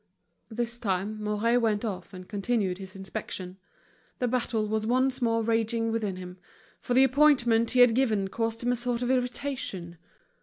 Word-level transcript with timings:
This 0.49 0.79
time 0.79 1.23
Mouret 1.23 1.57
went 1.61 1.85
off 1.85 2.11
and 2.11 2.27
continued 2.27 2.79
his 2.79 2.95
inspection. 2.95 3.57
The 4.17 4.27
battle 4.27 4.67
was 4.67 4.87
once 4.87 5.21
more 5.21 5.43
raging 5.43 5.91
within 5.91 6.15
him, 6.15 6.39
for 6.79 6.95
the 6.95 7.03
appointment 7.03 7.69
he 7.69 7.81
had 7.81 7.93
given 7.93 8.27
caused 8.27 8.63
him 8.63 8.71
a 8.71 8.75
sort 8.75 9.03
of 9.03 9.11
irritation. 9.11 9.97